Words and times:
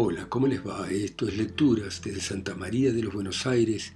Hola, 0.00 0.28
¿cómo 0.28 0.46
les 0.46 0.64
va? 0.64 0.88
Esto 0.88 1.26
es 1.26 1.36
Lecturas 1.36 2.00
desde 2.04 2.20
Santa 2.20 2.54
María 2.54 2.92
de 2.92 3.02
los 3.02 3.12
Buenos 3.12 3.48
Aires, 3.48 3.94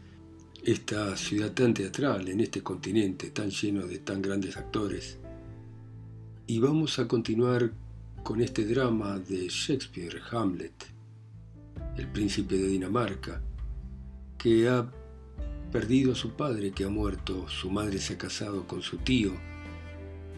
esta 0.65 1.17
ciudad 1.17 1.53
tan 1.53 1.75
teatral 1.75 2.27
en 2.27 2.41
este 2.41 2.61
continente 2.61 3.31
tan 3.31 3.51
lleno 3.51 3.87
de 3.87 4.01
tan 4.01 4.21
grandes 4.21 4.57
actores. 4.57 5.21
Y 6.49 6.59
vamos 6.59 6.99
a 6.99 7.07
continuar 7.07 7.73
con 8.25 8.41
este 8.41 8.65
drama 8.67 9.21
de 9.21 9.47
Shakespeare, 9.49 10.21
Hamlet, 10.33 10.75
el 11.97 12.09
príncipe 12.09 12.59
de 12.59 12.67
Dinamarca, 12.67 13.41
que 14.37 14.69
ha 14.69 14.91
perdido 15.71 16.15
a 16.15 16.17
su 16.17 16.33
padre 16.33 16.73
que 16.73 16.83
ha 16.83 16.91
muerto, 16.91 17.49
su 17.49 17.71
madre 17.71 17.99
se 17.99 18.15
ha 18.15 18.19
casado 18.19 18.67
con 18.67 18.83
su 18.83 18.97
tío, 18.97 19.31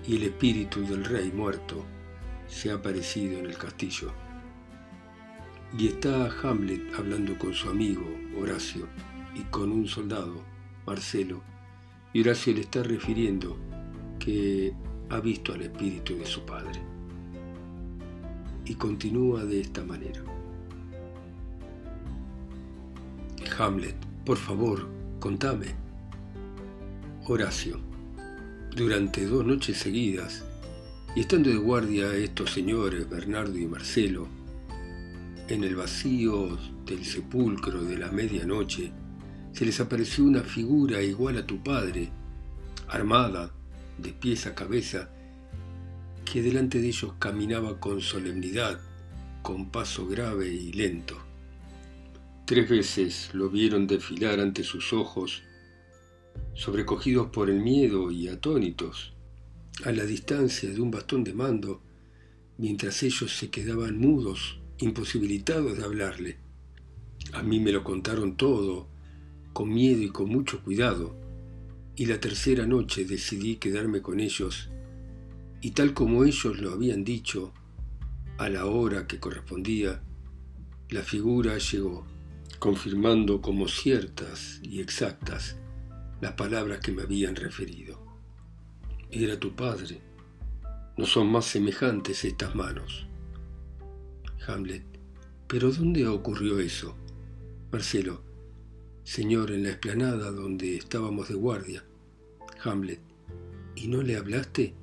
y 0.07 0.17
el 0.17 0.25
espíritu 0.25 0.83
del 0.83 1.07
rey 1.07 1.33
muerto 1.33 1.87
se 2.49 2.71
ha 2.71 2.75
aparecido 2.75 3.39
en 3.39 3.47
el 3.47 3.57
castillo. 3.57 4.24
Y 5.77 5.89
está 5.89 6.31
Hamlet 6.43 6.95
hablando 6.97 7.37
con 7.37 7.53
su 7.53 7.69
amigo 7.69 8.07
Horacio 8.41 8.87
y 9.35 9.41
con 9.51 9.73
un 9.73 9.89
soldado, 9.89 10.41
Marcelo, 10.87 11.43
y 12.13 12.21
Horacio 12.21 12.55
le 12.55 12.61
está 12.61 12.85
refiriendo 12.85 13.57
que 14.21 14.73
ha 15.11 15.19
visto 15.19 15.53
al 15.53 15.63
espíritu 15.63 16.17
de 16.17 16.27
su 16.27 16.43
padre. 16.43 16.81
Y 18.65 18.77
continúa 18.77 19.45
de 19.45 19.63
esta 19.63 19.83
manera. 19.85 20.23
Hamlet, 23.59 23.97
por 24.25 24.37
favor, 24.37 24.89
contame. 25.19 25.75
Horacio, 27.27 27.81
durante 28.77 29.27
dos 29.27 29.45
noches 29.45 29.79
seguidas, 29.79 30.45
y 31.17 31.21
estando 31.21 31.51
de 31.51 31.57
guardia 31.57 32.15
estos 32.15 32.53
señores, 32.53 33.11
Bernardo 33.11 33.59
y 33.59 33.67
Marcelo, 33.67 34.29
en 35.49 35.63
el 35.63 35.77
vacío 35.77 36.59
del 36.87 37.05
sepulcro 37.05 37.83
de 37.85 37.99
la 37.99 38.11
medianoche, 38.11 38.93
se 39.53 39.67
les 39.67 39.79
apareció 39.79 40.25
una 40.25 40.43
figura 40.43 41.03
igual 41.03 41.37
a 41.37 41.47
tu 41.47 41.63
padre, 41.63 42.11
armada, 42.89 43.53
de 43.99 44.13
pies 44.13 44.47
a 44.47 44.55
cabeza, 44.55 45.11
que 46.25 46.43
delante 46.43 46.81
de 46.81 46.89
ellos 46.89 47.13
caminaba 47.19 47.79
con 47.79 48.01
solemnidad, 48.01 48.81
con 49.43 49.71
paso 49.71 50.07
grave 50.07 50.49
y 50.49 50.73
lento. 50.73 51.19
Tres 52.47 52.69
veces 52.69 53.31
lo 53.35 53.51
vieron 53.51 53.87
desfilar 53.87 54.41
ante 54.41 54.65
sus 54.65 54.93
ojos, 54.93 55.43
sobrecogidos 56.55 57.29
por 57.29 57.51
el 57.51 57.61
miedo 57.61 58.11
y 58.11 58.29
atónitos, 58.29 59.13
a 59.85 59.93
la 59.93 60.05
distancia 60.05 60.71
de 60.71 60.81
un 60.81 60.91
bastón 60.91 61.23
de 61.23 61.35
mando, 61.35 61.83
mientras 62.57 63.03
ellos 63.03 63.37
se 63.37 63.51
quedaban 63.51 63.99
mudos 63.99 64.64
imposibilitados 64.79 65.77
de 65.79 65.85
hablarle. 65.85 66.37
A 67.33 67.43
mí 67.43 67.61
me 67.61 67.73
lo 67.73 67.85
contaron 67.85 68.37
todo, 68.37 68.89
con 69.53 69.73
miedo 69.73 70.03
y 70.03 70.09
con 70.09 70.29
mucho 70.29 70.63
cuidado, 70.63 71.17
y 71.97 72.07
la 72.07 72.21
tercera 72.21 72.67
noche 72.67 73.05
decidí 73.05 73.57
quedarme 73.57 74.03
con 74.03 74.21
ellos, 74.21 74.71
y 75.61 75.71
tal 75.71 75.95
como 75.95 76.25
ellos 76.25 76.59
lo 76.59 76.73
habían 76.73 77.05
dicho, 77.05 77.53
a 78.37 78.49
la 78.49 78.67
hora 78.67 79.07
que 79.07 79.21
correspondía, 79.21 80.03
la 80.91 81.03
figura 81.03 81.57
llegó, 81.59 82.05
confirmando 82.59 83.41
como 83.41 83.69
ciertas 83.69 84.61
y 84.63 84.81
exactas 84.81 85.57
las 86.21 86.33
palabras 86.33 86.81
que 86.81 86.93
me 86.93 87.03
habían 87.03 87.37
referido. 87.37 88.01
Era 89.11 89.39
tu 89.39 89.55
padre. 89.55 90.01
No 90.97 91.07
son 91.07 91.31
más 91.31 91.45
semejantes 91.47 92.25
estas 92.25 92.55
manos. 92.55 93.07
Hamlet. 94.47 94.85
¿Pero 95.47 95.71
dónde 95.71 96.07
ocurrió 96.07 96.59
eso? 96.59 96.97
Marcelo. 97.71 98.23
Señor, 99.03 99.51
en 99.51 99.65
la 99.65 99.71
explanada 99.71 100.31
donde 100.31 100.77
estábamos 100.77 101.29
de 101.29 101.35
guardia. 101.35 101.85
Hamlet. 102.63 103.01
¿Y 103.77 103.89
no 103.89 104.03
le 104.03 104.17
hablaste? 104.17 104.75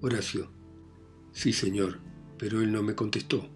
Horacio. 0.00 0.50
Sí, 1.32 1.52
señor, 1.52 2.00
pero 2.38 2.60
él 2.60 2.72
no 2.72 2.82
me 2.82 2.94
contestó. 2.94 3.48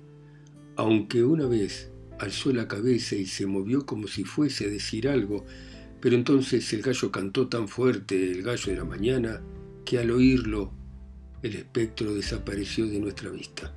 Aunque 0.76 1.24
una 1.24 1.46
vez 1.46 1.90
alzó 2.18 2.52
la 2.52 2.68
cabeza 2.68 3.16
y 3.16 3.26
se 3.26 3.46
movió 3.46 3.86
como 3.86 4.06
si 4.06 4.24
fuese 4.24 4.66
a 4.66 4.68
decir 4.68 5.08
algo, 5.08 5.44
pero 6.00 6.14
entonces 6.14 6.72
el 6.72 6.82
gallo 6.82 7.10
cantó 7.10 7.48
tan 7.48 7.68
fuerte, 7.68 8.30
el 8.30 8.42
gallo 8.42 8.72
de 8.72 8.78
la 8.78 8.84
mañana, 8.84 9.42
que 9.84 9.98
al 9.98 10.10
oírlo 10.10 10.72
el 11.42 11.54
espectro 11.54 12.14
desapareció 12.14 12.86
de 12.86 13.00
nuestra 13.00 13.30
vista. 13.30 13.74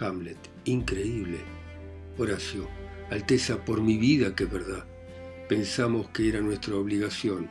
Hamlet, 0.00 0.38
increíble. 0.64 1.38
Horacio, 2.18 2.68
Alteza, 3.10 3.64
por 3.64 3.82
mi 3.82 3.98
vida 3.98 4.34
que 4.34 4.44
es 4.44 4.50
verdad. 4.50 4.84
Pensamos 5.48 6.08
que 6.08 6.28
era 6.28 6.40
nuestra 6.40 6.76
obligación, 6.76 7.50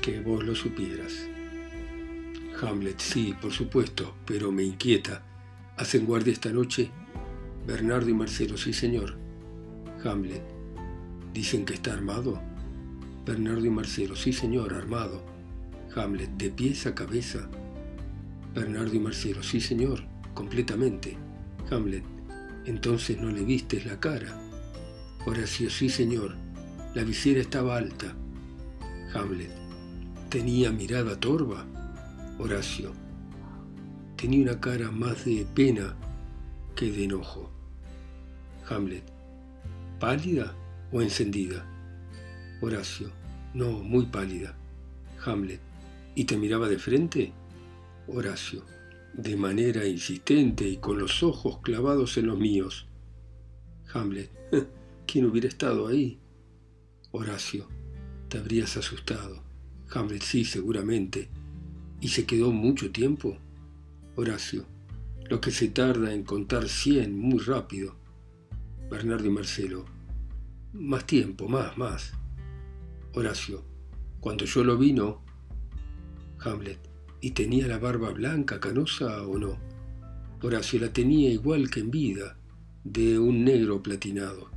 que 0.00 0.20
vos 0.20 0.44
lo 0.44 0.54
supieras. 0.54 1.28
Hamlet, 2.62 3.00
sí, 3.00 3.34
por 3.40 3.52
supuesto, 3.52 4.14
pero 4.24 4.50
me 4.50 4.62
inquieta. 4.62 5.22
¿Hacen 5.76 6.06
guardia 6.06 6.32
esta 6.32 6.50
noche? 6.50 6.90
Bernardo 7.66 8.08
y 8.08 8.14
Marcelo, 8.14 8.56
sí, 8.56 8.72
señor. 8.72 9.16
Hamlet, 10.04 10.42
¿dicen 11.32 11.64
que 11.64 11.74
está 11.74 11.92
armado? 11.92 12.40
Bernardo 13.26 13.64
y 13.64 13.70
Marcelo, 13.70 14.16
sí, 14.16 14.32
señor, 14.32 14.74
armado. 14.74 15.24
Hamlet, 15.94 16.30
¿de 16.36 16.50
pies 16.50 16.86
a 16.86 16.94
cabeza? 16.94 17.48
Bernardo 18.54 18.94
y 18.94 19.00
Marcelo, 19.00 19.42
sí, 19.42 19.60
señor, 19.60 20.04
completamente. 20.34 21.16
Hamlet, 21.70 22.04
entonces 22.66 23.20
no 23.20 23.30
le 23.30 23.42
vistes 23.42 23.86
la 23.86 23.98
cara. 23.98 24.38
Horacio, 25.26 25.70
sí 25.70 25.88
señor, 25.88 26.36
la 26.94 27.02
visera 27.04 27.40
estaba 27.40 27.76
alta. 27.76 28.14
Hamlet, 29.14 29.50
tenía 30.28 30.70
mirada 30.70 31.18
torva. 31.18 31.64
Horacio, 32.38 32.92
tenía 34.16 34.42
una 34.42 34.60
cara 34.60 34.90
más 34.90 35.24
de 35.24 35.46
pena 35.54 35.96
que 36.76 36.90
de 36.90 37.04
enojo. 37.04 37.50
Hamlet, 38.68 39.04
¿pálida 40.00 40.54
o 40.92 41.00
encendida? 41.00 41.64
Horacio, 42.60 43.10
no, 43.54 43.70
muy 43.70 44.06
pálida. 44.06 44.56
Hamlet, 45.24 45.60
¿y 46.14 46.24
te 46.24 46.36
miraba 46.36 46.68
de 46.68 46.78
frente? 46.78 47.32
Horacio, 48.08 48.64
de 49.16 49.36
manera 49.36 49.86
insistente 49.86 50.68
y 50.68 50.78
con 50.78 50.98
los 50.98 51.22
ojos 51.22 51.60
clavados 51.62 52.16
en 52.18 52.26
los 52.26 52.38
míos. 52.38 52.86
Hamlet, 53.92 54.30
¿quién 55.06 55.26
hubiera 55.26 55.46
estado 55.46 55.86
ahí? 55.86 56.18
Horacio, 57.12 57.68
te 58.28 58.38
habrías 58.38 58.76
asustado. 58.76 59.42
Hamlet, 59.92 60.22
sí, 60.22 60.44
seguramente. 60.44 61.28
¿Y 62.00 62.08
se 62.08 62.26
quedó 62.26 62.50
mucho 62.50 62.90
tiempo? 62.90 63.38
Horacio, 64.16 64.66
lo 65.30 65.40
que 65.40 65.52
se 65.52 65.68
tarda 65.68 66.12
en 66.12 66.24
contar 66.24 66.68
cien 66.68 67.16
muy 67.16 67.38
rápido. 67.38 67.96
Bernardo 68.90 69.26
y 69.26 69.30
Marcelo, 69.30 69.84
más 70.72 71.06
tiempo, 71.06 71.48
más, 71.48 71.78
más. 71.78 72.12
Horacio, 73.12 73.64
cuando 74.18 74.44
yo 74.44 74.64
lo 74.64 74.76
vino. 74.76 75.22
Hamlet, 76.40 76.93
¿Y 77.24 77.30
tenía 77.30 77.66
la 77.66 77.78
barba 77.78 78.10
blanca, 78.10 78.60
canosa 78.60 79.26
o 79.26 79.38
no? 79.38 79.56
Horacio 80.42 80.78
la 80.78 80.92
tenía 80.92 81.30
igual 81.30 81.70
que 81.70 81.80
en 81.80 81.90
vida, 81.90 82.36
de 82.84 83.18
un 83.18 83.46
negro 83.46 83.82
platinado. 83.82 84.50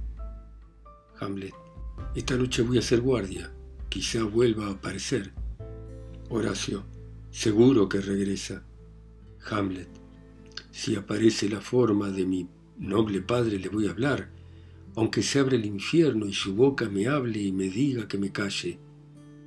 Hamlet. 1.17 1.53
Esta 2.13 2.35
noche 2.35 2.63
voy 2.63 2.77
a 2.77 2.81
ser 2.81 2.99
guardia. 2.99 3.53
Quizá 3.87 4.25
vuelva 4.25 4.67
a 4.67 4.71
aparecer. 4.71 5.31
Horacio. 6.27 6.83
Seguro 7.31 7.87
que 7.87 8.01
regresa. 8.01 8.63
Hamlet. 9.49 9.87
Si 10.69 10.97
aparece 10.97 11.47
la 11.47 11.61
forma 11.61 12.09
de 12.09 12.25
mi 12.25 12.49
noble 12.77 13.21
padre 13.21 13.59
le 13.59 13.69
voy 13.69 13.87
a 13.87 13.91
hablar, 13.91 14.29
aunque 14.97 15.23
se 15.23 15.39
abra 15.39 15.55
el 15.55 15.65
infierno 15.65 16.25
y 16.25 16.33
su 16.33 16.53
boca 16.53 16.89
me 16.89 17.07
hable 17.07 17.39
y 17.39 17.53
me 17.53 17.69
diga 17.69 18.09
que 18.09 18.17
me 18.17 18.33
calle. 18.33 18.77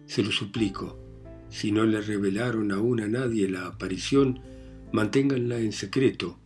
Se 0.07 0.23
lo 0.23 0.33
suplico. 0.33 1.10
Si 1.51 1.73
no 1.73 1.85
le 1.85 2.01
revelaron 2.01 2.71
aún 2.71 3.01
a 3.01 3.09
nadie 3.09 3.49
la 3.49 3.67
aparición, 3.67 4.41
manténganla 4.93 5.59
en 5.59 5.73
secreto. 5.73 6.39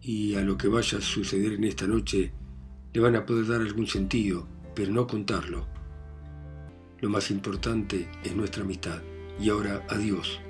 Y 0.00 0.36
a 0.36 0.42
lo 0.42 0.56
que 0.56 0.68
vaya 0.68 0.98
a 0.98 1.02
suceder 1.02 1.54
en 1.54 1.64
esta 1.64 1.86
noche 1.86 2.32
le 2.92 3.00
van 3.00 3.16
a 3.16 3.26
poder 3.26 3.46
dar 3.46 3.60
algún 3.60 3.88
sentido, 3.88 4.46
pero 4.74 4.92
no 4.92 5.06
contarlo. 5.06 5.66
Lo 7.00 7.10
más 7.10 7.30
importante 7.30 8.08
es 8.24 8.34
nuestra 8.34 8.62
amistad. 8.62 9.02
Y 9.40 9.50
ahora, 9.50 9.84
adiós. 9.90 10.40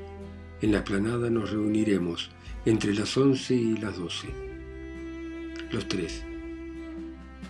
En 0.60 0.72
la 0.72 0.78
explanada 0.78 1.28
nos 1.30 1.50
reuniremos 1.50 2.30
entre 2.66 2.94
las 2.94 3.16
once 3.16 3.54
y 3.54 3.76
las 3.78 3.98
doce. 3.98 4.28
Los 5.72 5.88
tres. 5.88 6.22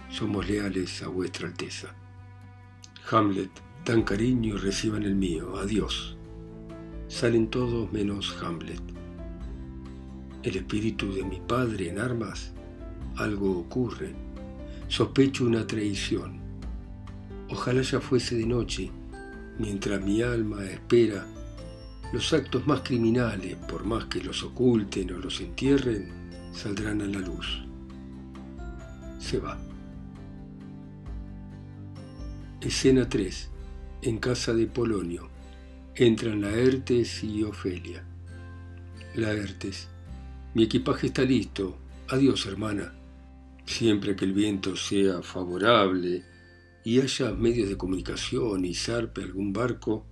Somos 0.08 0.49
leales 0.49 1.03
a 1.03 1.08
vuestra 1.08 1.49
Alteza. 1.49 1.94
Hamlet 3.11 3.66
Dan 3.87 4.03
cariño 4.03 4.56
reciban 4.59 5.05
el 5.05 5.15
mío. 5.15 5.59
Adiós. 5.59 6.17
Salen 7.06 7.47
todos 7.47 7.93
menos 7.93 8.37
Hamlet. 8.43 8.83
El 10.43 10.56
espíritu 10.56 11.12
de 11.12 11.23
mi 11.23 11.38
padre 11.38 11.91
en 11.91 12.00
armas 12.00 12.53
algo 13.15 13.61
ocurre. 13.61 14.12
Sospecho 14.88 15.44
una 15.44 15.65
traición. 15.69 16.41
Ojalá 17.49 17.83
ya 17.83 18.00
fuese 18.00 18.35
de 18.35 18.47
noche, 18.47 18.91
mientras 19.56 20.03
mi 20.03 20.21
alma 20.21 20.65
espera 20.65 21.25
los 22.12 22.32
actos 22.32 22.67
más 22.67 22.81
criminales, 22.81 23.55
por 23.69 23.85
más 23.85 24.06
que 24.06 24.21
los 24.21 24.43
oculten 24.43 25.12
o 25.12 25.19
los 25.19 25.41
entierren, 25.41 26.11
saldrán 26.53 27.03
a 27.03 27.06
la 27.06 27.21
luz. 27.21 27.62
Se 29.21 29.39
va. 29.39 29.56
Escena 32.61 33.09
3. 33.09 33.50
En 34.06 34.19
casa 34.19 34.55
de 34.55 34.69
Polonio. 34.69 35.29
Entran 35.97 36.41
Laertes 36.41 37.25
y 37.25 37.43
Ofelia. 37.43 38.05
Laertes. 39.17 39.88
Mi 40.55 40.62
equipaje 40.62 41.08
está 41.08 41.23
listo. 41.23 41.76
Adiós, 42.06 42.47
hermana. 42.47 42.94
Siempre 43.64 44.14
que 44.14 44.25
el 44.25 44.32
viento 44.32 44.76
sea 44.76 45.23
favorable 45.23 46.23
y 46.85 47.00
haya 47.00 47.32
medios 47.32 47.69
de 47.69 47.76
comunicación 47.76 48.64
y 48.64 48.75
zarpe 48.76 49.25
algún 49.25 49.53
barco, 49.53 50.06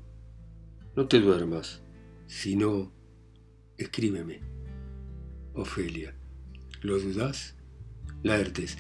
no 0.96 1.06
te 1.06 1.20
duermas. 1.20 1.81
Si 2.26 2.56
no, 2.56 2.93
escríbeme. 3.79 4.41
Ofelia. 5.52 6.17
¿Lo 6.82 6.99
dudás? 6.99 7.55
Laertes. 8.25 8.76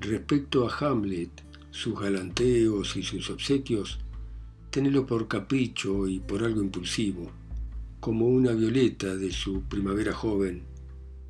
Respecto 0.00 0.66
a 0.66 0.74
Hamlet, 0.74 1.42
sus 1.70 2.00
galanteos 2.00 2.96
y 2.96 3.02
sus 3.02 3.28
obsequios, 3.28 3.98
tenelo 4.74 5.06
por 5.06 5.28
capricho 5.28 6.08
y 6.08 6.18
por 6.18 6.42
algo 6.42 6.60
impulsivo, 6.60 7.30
como 8.00 8.26
una 8.26 8.50
violeta 8.50 9.14
de 9.14 9.30
su 9.30 9.62
primavera 9.62 10.12
joven, 10.12 10.64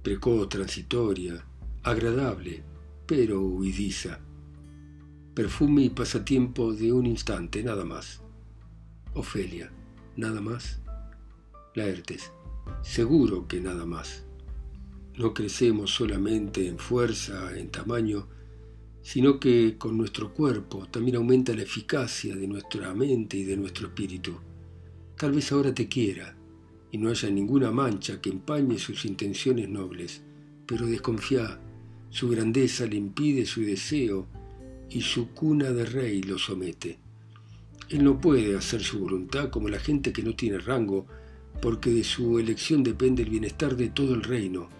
precoz, 0.02 0.48
transitoria, 0.48 1.44
agradable, 1.82 2.62
pero 3.04 3.42
huidiza. 3.42 4.18
Perfume 5.34 5.82
y 5.82 5.90
pasatiempo 5.90 6.72
de 6.72 6.90
un 6.90 7.04
instante, 7.04 7.62
nada 7.62 7.84
más. 7.84 8.22
Ofelia, 9.12 9.70
nada 10.16 10.40
más. 10.40 10.80
Laertes, 11.74 12.32
seguro 12.80 13.46
que 13.46 13.60
nada 13.60 13.84
más. 13.84 14.24
No 15.18 15.34
crecemos 15.34 15.90
solamente 15.90 16.66
en 16.66 16.78
fuerza, 16.78 17.54
en 17.58 17.70
tamaño, 17.70 18.26
sino 19.04 19.38
que 19.38 19.76
con 19.76 19.98
nuestro 19.98 20.32
cuerpo 20.32 20.86
también 20.90 21.16
aumenta 21.16 21.54
la 21.54 21.62
eficacia 21.62 22.34
de 22.34 22.48
nuestra 22.48 22.94
mente 22.94 23.36
y 23.36 23.44
de 23.44 23.54
nuestro 23.54 23.88
espíritu. 23.88 24.34
Tal 25.18 25.32
vez 25.32 25.52
ahora 25.52 25.74
te 25.74 25.88
quiera 25.88 26.34
y 26.90 26.96
no 26.96 27.10
haya 27.10 27.28
ninguna 27.28 27.70
mancha 27.70 28.22
que 28.22 28.30
empañe 28.30 28.78
sus 28.78 29.04
intenciones 29.04 29.68
nobles, 29.68 30.22
pero 30.66 30.86
desconfía, 30.86 31.60
su 32.08 32.30
grandeza 32.30 32.86
le 32.86 32.96
impide 32.96 33.44
su 33.44 33.60
deseo 33.60 34.26
y 34.88 35.02
su 35.02 35.28
cuna 35.32 35.70
de 35.70 35.84
rey 35.84 36.22
lo 36.22 36.38
somete. 36.38 36.98
Él 37.90 38.04
no 38.04 38.18
puede 38.18 38.56
hacer 38.56 38.82
su 38.82 39.00
voluntad 39.00 39.50
como 39.50 39.68
la 39.68 39.80
gente 39.80 40.14
que 40.14 40.22
no 40.22 40.34
tiene 40.34 40.58
rango, 40.58 41.06
porque 41.60 41.90
de 41.90 42.04
su 42.04 42.38
elección 42.38 42.82
depende 42.82 43.22
el 43.22 43.28
bienestar 43.28 43.76
de 43.76 43.90
todo 43.90 44.14
el 44.14 44.22
reino, 44.22 44.70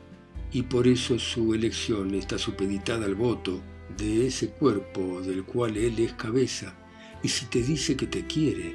y 0.50 0.62
por 0.62 0.88
eso 0.88 1.19
su 1.19 1.53
elección 1.53 2.15
está 2.15 2.38
supeditada 2.38 3.05
al 3.05 3.17
voto 3.17 3.61
de 3.96 4.26
ese 4.26 4.49
cuerpo 4.49 5.20
del 5.20 5.44
cual 5.44 5.76
él 5.76 5.99
es 5.99 6.12
cabeza, 6.14 6.75
y 7.23 7.29
si 7.29 7.46
te 7.46 7.62
dice 7.62 7.96
que 7.96 8.06
te 8.06 8.26
quiere, 8.26 8.75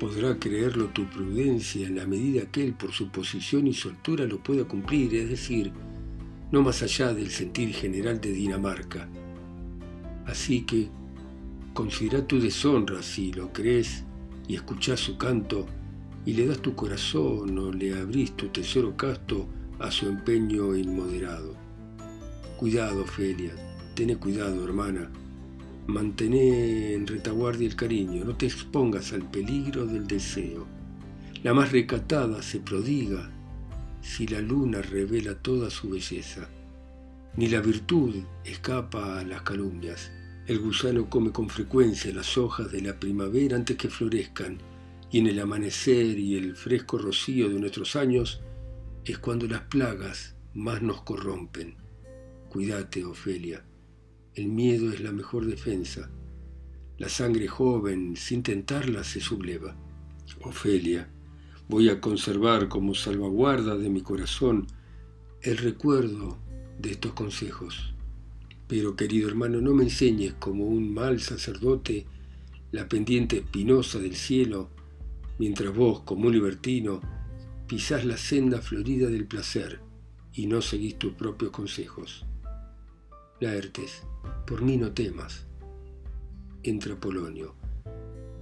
podrá 0.00 0.38
creerlo 0.38 0.86
tu 0.86 1.04
prudencia 1.08 1.86
en 1.86 1.96
la 1.96 2.06
medida 2.06 2.50
que 2.50 2.64
él 2.64 2.72
por 2.74 2.92
su 2.92 3.10
posición 3.10 3.66
y 3.66 3.74
soltura 3.74 4.24
lo 4.24 4.42
pueda 4.42 4.64
cumplir, 4.64 5.14
es 5.14 5.28
decir, 5.28 5.72
no 6.50 6.62
más 6.62 6.82
allá 6.82 7.12
del 7.12 7.30
sentir 7.30 7.74
general 7.74 8.20
de 8.20 8.32
Dinamarca. 8.32 9.08
Así 10.26 10.62
que 10.62 10.88
considera 11.74 12.26
tu 12.26 12.40
deshonra 12.40 13.02
si 13.02 13.32
lo 13.32 13.52
crees 13.52 14.04
y 14.48 14.54
escuchás 14.54 15.00
su 15.00 15.16
canto 15.16 15.66
y 16.24 16.32
le 16.32 16.46
das 16.46 16.60
tu 16.60 16.74
corazón 16.74 17.56
o 17.58 17.72
le 17.72 17.94
abrís 17.94 18.36
tu 18.36 18.48
tesoro 18.48 18.96
casto 18.96 19.48
a 19.78 19.90
su 19.90 20.08
empeño 20.08 20.74
inmoderado. 20.76 21.54
Cuidado, 22.58 23.04
Felia, 23.06 23.54
tené 23.94 24.16
cuidado, 24.16 24.64
hermana. 24.64 25.10
Mantené 25.86 26.94
en 26.94 27.06
retaguardia 27.06 27.66
el 27.66 27.76
cariño, 27.76 28.24
no 28.24 28.36
te 28.36 28.46
expongas 28.46 29.12
al 29.12 29.28
peligro 29.30 29.86
del 29.86 30.06
deseo. 30.06 30.66
La 31.42 31.54
más 31.54 31.72
recatada 31.72 32.42
se 32.42 32.60
prodiga 32.60 33.30
si 34.02 34.26
la 34.26 34.40
luna 34.40 34.82
revela 34.82 35.34
toda 35.34 35.70
su 35.70 35.90
belleza. 35.90 36.48
Ni 37.36 37.48
la 37.48 37.60
virtud 37.60 38.16
escapa 38.44 39.20
a 39.20 39.24
las 39.24 39.42
calumnias. 39.42 40.10
El 40.46 40.58
gusano 40.58 41.08
come 41.08 41.32
con 41.32 41.48
frecuencia 41.48 42.12
las 42.12 42.36
hojas 42.36 42.70
de 42.72 42.82
la 42.82 42.98
primavera 42.98 43.56
antes 43.56 43.76
que 43.76 43.88
florezcan 43.88 44.58
y 45.10 45.18
en 45.18 45.26
el 45.26 45.38
amanecer 45.40 46.18
y 46.18 46.36
el 46.36 46.56
fresco 46.56 46.98
rocío 46.98 47.48
de 47.48 47.58
nuestros 47.58 47.96
años 47.96 48.40
es 49.04 49.18
cuando 49.18 49.46
las 49.46 49.62
plagas 49.62 50.34
más 50.54 50.82
nos 50.82 51.02
corrompen. 51.02 51.76
Cuídate, 52.48 53.04
Ofelia, 53.04 53.64
el 54.34 54.48
miedo 54.48 54.92
es 54.92 55.00
la 55.00 55.12
mejor 55.12 55.46
defensa. 55.46 56.10
La 56.98 57.08
sangre 57.08 57.48
joven, 57.48 58.16
sin 58.16 58.42
tentarla, 58.42 59.04
se 59.04 59.20
subleva. 59.20 59.76
Ofelia, 60.42 61.08
voy 61.68 61.88
a 61.88 62.00
conservar 62.00 62.68
como 62.68 62.94
salvaguarda 62.94 63.76
de 63.76 63.90
mi 63.90 64.02
corazón 64.02 64.66
el 65.42 65.56
recuerdo 65.58 66.38
de 66.78 66.92
estos 66.92 67.12
consejos. 67.12 67.94
Pero, 68.68 68.96
querido 68.96 69.28
hermano, 69.28 69.60
no 69.60 69.74
me 69.74 69.84
enseñes 69.84 70.34
como 70.34 70.64
un 70.66 70.92
mal 70.94 71.20
sacerdote 71.20 72.06
la 72.72 72.88
pendiente 72.88 73.38
espinosa 73.38 73.98
del 73.98 74.14
cielo 74.14 74.70
mientras 75.38 75.74
vos, 75.74 76.00
como 76.00 76.26
un 76.26 76.34
libertino, 76.34 77.00
pisás 77.66 78.04
la 78.04 78.16
senda 78.16 78.60
florida 78.60 79.08
del 79.08 79.26
placer 79.26 79.80
y 80.34 80.46
no 80.46 80.60
seguís 80.60 80.98
tus 80.98 81.14
propios 81.14 81.50
consejos. 81.50 82.26
Laertes, 83.40 84.02
por 84.46 84.62
mí 84.62 84.76
no 84.76 84.92
temas. 84.92 85.46
Entra 86.62 86.98
Polonio. 86.98 87.54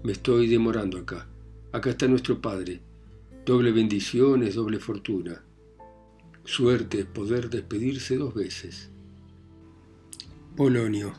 Me 0.02 0.12
estoy 0.12 0.48
demorando 0.48 0.98
acá. 0.98 1.28
Acá 1.72 1.90
está 1.90 2.08
nuestro 2.08 2.40
Padre. 2.40 2.80
Doble 3.44 3.72
bendición 3.72 4.42
es 4.42 4.54
doble 4.54 4.78
fortuna. 4.78 5.42
Suerte 6.44 7.00
es 7.00 7.06
poder 7.06 7.50
despedirse 7.50 8.16
dos 8.16 8.34
veces. 8.34 8.90
Polonio. 10.56 11.12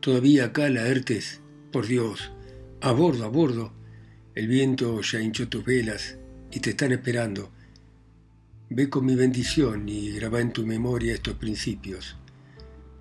Todavía 0.00 0.46
acá, 0.46 0.68
Laertes. 0.68 1.40
Por 1.70 1.86
Dios. 1.86 2.32
A 2.80 2.92
bordo, 2.92 3.24
a 3.24 3.28
bordo. 3.28 3.72
El 4.34 4.48
viento 4.48 5.00
ya 5.02 5.20
hinchó 5.20 5.48
tus 5.48 5.64
velas 5.64 6.16
y 6.50 6.60
te 6.60 6.70
están 6.70 6.92
esperando. 6.92 7.50
Ve 8.70 8.88
con 8.88 9.04
mi 9.04 9.16
bendición 9.16 9.88
y 9.88 10.12
graba 10.12 10.40
en 10.40 10.52
tu 10.52 10.64
memoria 10.64 11.12
estos 11.12 11.34
principios. 11.34 12.16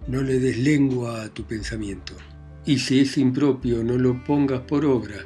No 0.09 0.21
le 0.21 0.39
des 0.39 0.57
lengua 0.57 1.23
a 1.23 1.29
tu 1.29 1.43
pensamiento. 1.43 2.13
Y 2.65 2.79
si 2.79 2.99
es 2.99 3.17
impropio, 3.17 3.83
no 3.83 3.97
lo 3.97 4.21
pongas 4.25 4.61
por 4.61 4.83
obra. 4.83 5.17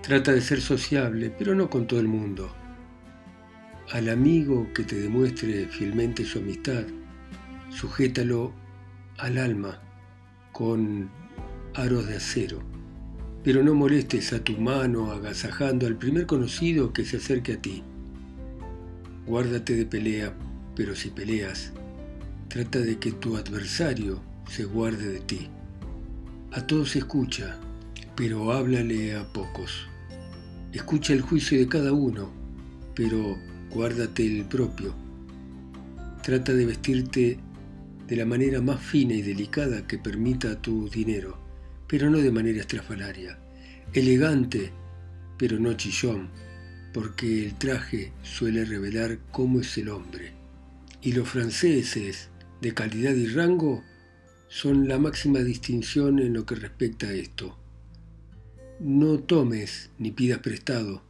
Trata 0.00 0.32
de 0.32 0.40
ser 0.40 0.60
sociable, 0.60 1.34
pero 1.36 1.54
no 1.54 1.68
con 1.68 1.86
todo 1.86 2.00
el 2.00 2.08
mundo. 2.08 2.54
Al 3.90 4.08
amigo 4.08 4.68
que 4.72 4.84
te 4.84 4.96
demuestre 4.96 5.66
fielmente 5.66 6.24
su 6.24 6.38
amistad, 6.38 6.84
sujétalo 7.68 8.54
al 9.18 9.36
alma 9.36 9.82
con 10.52 11.10
aros 11.74 12.06
de 12.06 12.16
acero 12.16 12.72
pero 13.44 13.62
no 13.64 13.74
molestes 13.74 14.32
a 14.32 14.42
tu 14.42 14.56
mano 14.58 15.10
agasajando 15.10 15.86
al 15.86 15.96
primer 15.96 16.26
conocido 16.26 16.92
que 16.92 17.04
se 17.04 17.16
acerque 17.16 17.54
a 17.54 17.60
ti. 17.60 17.82
Guárdate 19.26 19.74
de 19.74 19.86
pelea, 19.86 20.32
pero 20.76 20.94
si 20.94 21.10
peleas, 21.10 21.72
trata 22.52 22.78
de 22.80 22.98
que 22.98 23.12
tu 23.12 23.36
adversario 23.36 24.22
se 24.48 24.64
guarde 24.64 25.08
de 25.08 25.20
ti. 25.20 25.48
A 26.52 26.66
todos 26.66 26.94
escucha, 26.96 27.58
pero 28.14 28.52
háblale 28.52 29.16
a 29.16 29.24
pocos. 29.32 29.88
Escucha 30.72 31.14
el 31.14 31.22
juicio 31.22 31.58
de 31.58 31.66
cada 31.66 31.92
uno, 31.92 32.30
pero 32.94 33.38
guárdate 33.70 34.26
el 34.26 34.44
propio. 34.44 34.94
Trata 36.22 36.52
de 36.52 36.66
vestirte 36.66 37.38
de 38.06 38.16
la 38.16 38.26
manera 38.26 38.60
más 38.60 38.80
fina 38.80 39.14
y 39.14 39.22
delicada 39.22 39.86
que 39.86 39.98
permita 39.98 40.60
tu 40.60 40.88
dinero 40.88 41.42
pero 41.92 42.08
no 42.08 42.16
de 42.16 42.30
manera 42.30 42.60
estrafalaria, 42.60 43.38
elegante, 43.92 44.72
pero 45.36 45.60
no 45.60 45.74
chillón, 45.74 46.30
porque 46.94 47.44
el 47.44 47.58
traje 47.58 48.14
suele 48.22 48.64
revelar 48.64 49.18
cómo 49.30 49.60
es 49.60 49.76
el 49.76 49.90
hombre. 49.90 50.32
Y 51.02 51.12
los 51.12 51.28
franceses, 51.28 52.30
de 52.62 52.72
calidad 52.74 53.14
y 53.16 53.26
rango, 53.26 53.82
son 54.46 54.86
la 54.86 54.96
máxima 54.96 55.40
distinción 55.40 56.20
en 56.20 56.32
lo 56.32 56.46
que 56.46 56.54
respecta 56.54 57.08
a 57.08 57.12
esto. 57.12 57.58
No 58.78 59.18
tomes 59.18 59.90
ni 59.98 60.12
pidas 60.12 60.38
prestado, 60.38 61.02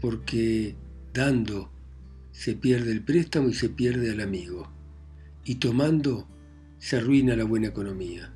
porque 0.00 0.74
dando 1.14 1.70
se 2.32 2.56
pierde 2.56 2.90
el 2.90 3.02
préstamo 3.02 3.48
y 3.48 3.54
se 3.54 3.68
pierde 3.68 4.10
al 4.10 4.20
amigo. 4.20 4.72
y 5.48 5.54
tomando 5.56 6.26
se 6.80 6.96
arruina 6.96 7.36
la 7.36 7.44
buena 7.44 7.68
economía. 7.68 8.34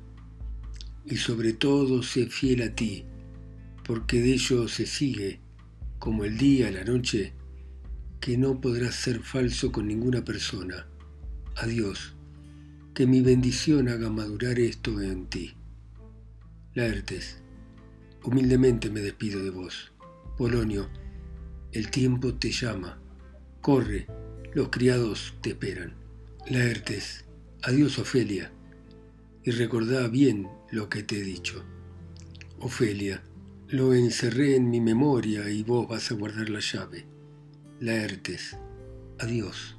Y 1.05 1.17
sobre 1.17 1.51
todo 1.51 2.01
sé 2.01 2.27
fiel 2.27 2.61
a 2.61 2.73
ti, 2.73 3.03
porque 3.83 4.21
de 4.21 4.31
ello 4.35 4.69
se 4.69 4.85
sigue, 4.85 5.41
como 5.99 6.23
el 6.23 6.37
día, 6.37 6.71
la 6.71 6.85
noche, 6.85 7.33
que 8.21 8.37
no 8.37 8.61
podrás 8.61 8.95
ser 8.95 9.19
falso 9.19 9.73
con 9.73 9.89
ninguna 9.89 10.23
persona. 10.23 10.87
Adiós, 11.57 12.15
que 12.93 13.07
mi 13.07 13.21
bendición 13.21 13.87
haga 13.87 14.09
madurar 14.09 14.59
esto 14.59 15.01
en 15.01 15.27
ti. 15.27 15.53
Laertes, 16.73 17.41
humildemente 18.23 18.89
me 18.89 18.99
despido 18.99 19.43
de 19.43 19.49
vos. 19.49 19.93
Polonio, 20.37 20.89
el 21.71 21.89
tiempo 21.89 22.33
te 22.35 22.51
llama. 22.51 22.99
Corre, 23.61 24.07
los 24.53 24.69
criados 24.69 25.35
te 25.41 25.51
esperan. 25.51 25.93
Laertes, 26.49 27.25
adiós 27.63 27.97
Ofelia, 27.99 28.51
y 29.43 29.51
recordá 29.51 30.07
bien 30.07 30.49
lo 30.71 30.89
que 30.89 31.03
te 31.03 31.19
he 31.19 31.23
dicho. 31.23 31.63
Ofelia, 32.59 33.23
lo 33.69 33.93
encerré 33.93 34.55
en 34.55 34.69
mi 34.69 34.81
memoria 34.81 35.49
y 35.49 35.63
vos 35.63 35.87
vas 35.87 36.11
a 36.11 36.15
guardar 36.15 36.49
la 36.49 36.59
llave. 36.59 37.05
Laertes, 37.79 38.57
adiós. 39.17 39.77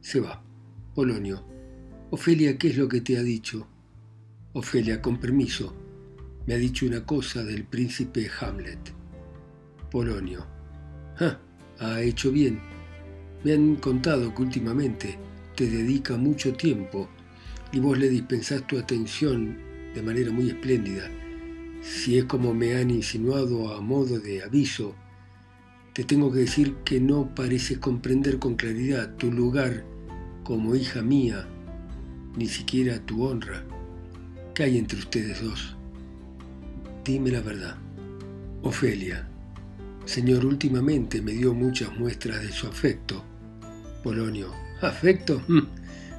Se 0.00 0.20
va. 0.20 0.42
Polonio, 0.94 1.46
Ofelia, 2.10 2.58
¿qué 2.58 2.68
es 2.68 2.76
lo 2.76 2.88
que 2.88 3.00
te 3.00 3.16
ha 3.18 3.22
dicho? 3.22 3.66
Ofelia, 4.52 5.00
con 5.00 5.18
permiso, 5.18 5.74
me 6.46 6.54
ha 6.54 6.56
dicho 6.56 6.86
una 6.86 7.04
cosa 7.04 7.44
del 7.44 7.64
príncipe 7.64 8.28
Hamlet. 8.40 8.92
Polonio, 9.90 10.46
ah, 11.20 11.38
ha 11.78 12.00
hecho 12.02 12.32
bien 12.32 12.60
me 13.44 13.54
han 13.54 13.76
contado 13.76 14.34
que 14.34 14.42
últimamente 14.42 15.18
te 15.56 15.66
dedica 15.68 16.16
mucho 16.16 16.52
tiempo 16.52 17.08
y 17.72 17.80
vos 17.80 17.98
le 17.98 18.08
dispensás 18.08 18.66
tu 18.66 18.78
atención 18.78 19.56
de 19.94 20.02
manera 20.02 20.30
muy 20.30 20.48
espléndida. 20.48 21.08
Si 21.80 22.18
es 22.18 22.24
como 22.24 22.52
me 22.52 22.76
han 22.76 22.90
insinuado 22.90 23.74
a 23.74 23.80
modo 23.80 24.18
de 24.18 24.42
aviso, 24.42 24.94
te 25.94 26.04
tengo 26.04 26.30
que 26.30 26.40
decir 26.40 26.74
que 26.84 27.00
no 27.00 27.34
pareces 27.34 27.78
comprender 27.78 28.38
con 28.38 28.56
claridad 28.56 29.16
tu 29.16 29.32
lugar 29.32 29.84
como 30.44 30.74
hija 30.74 31.02
mía, 31.02 31.48
ni 32.36 32.46
siquiera 32.46 32.98
tu 33.06 33.24
honra. 33.24 33.64
¿Qué 34.54 34.64
hay 34.64 34.78
entre 34.78 34.98
ustedes 34.98 35.42
dos? 35.42 35.76
Dime 37.04 37.30
la 37.30 37.40
verdad. 37.40 37.76
Ofelia, 38.62 39.28
Señor, 40.04 40.44
últimamente 40.44 41.22
me 41.22 41.32
dio 41.32 41.54
muchas 41.54 41.96
muestras 41.98 42.42
de 42.42 42.52
su 42.52 42.66
afecto 42.66 43.24
Polonio. 44.02 44.50
¿Afecto? 44.80 45.42
Mm. 45.46 45.60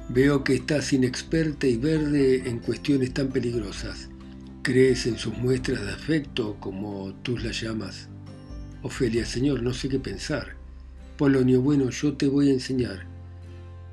Veo 0.08 0.44
que 0.44 0.54
estás 0.54 0.92
inexperta 0.92 1.66
y 1.66 1.76
verde 1.76 2.48
en 2.48 2.60
cuestiones 2.60 3.12
tan 3.12 3.28
peligrosas. 3.28 4.08
¿Crees 4.62 5.06
en 5.06 5.18
sus 5.18 5.36
muestras 5.36 5.84
de 5.84 5.92
afecto, 5.92 6.56
como 6.60 7.12
tú 7.22 7.38
las 7.38 7.60
llamas? 7.60 8.08
Ofelia, 8.82 9.26
señor, 9.26 9.62
no 9.62 9.74
sé 9.74 9.88
qué 9.88 9.98
pensar. 9.98 10.56
Polonio, 11.16 11.60
bueno, 11.60 11.90
yo 11.90 12.16
te 12.16 12.28
voy 12.28 12.50
a 12.50 12.52
enseñar. 12.52 13.06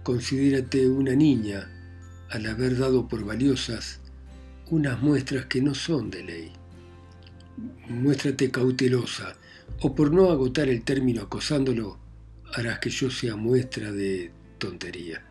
Considérate 0.03 0.87
una 0.87 1.15
niña 1.15 1.67
al 2.29 2.45
haber 2.45 2.77
dado 2.77 3.07
por 3.07 3.25
valiosas 3.25 3.99
unas 4.69 5.01
muestras 5.01 5.45
que 5.45 5.61
no 5.61 5.73
son 5.73 6.09
de 6.09 6.23
ley. 6.23 6.51
Muéstrate 7.87 8.51
cautelosa, 8.51 9.35
o 9.81 9.95
por 9.95 10.13
no 10.13 10.29
agotar 10.29 10.69
el 10.69 10.83
término 10.83 11.23
acosándolo, 11.23 11.97
harás 12.53 12.79
que 12.79 12.89
yo 12.89 13.09
sea 13.09 13.35
muestra 13.35 13.91
de 13.91 14.31
tontería. 14.57 15.23